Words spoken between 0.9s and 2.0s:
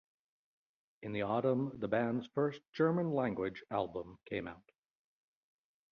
In the autumn the